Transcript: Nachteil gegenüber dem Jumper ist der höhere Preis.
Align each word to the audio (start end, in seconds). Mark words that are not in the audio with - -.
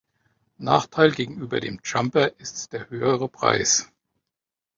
Nachteil 0.57 1.11
gegenüber 1.11 1.59
dem 1.59 1.79
Jumper 1.83 2.29
ist 2.39 2.73
der 2.73 2.89
höhere 2.89 3.29
Preis. 3.29 3.91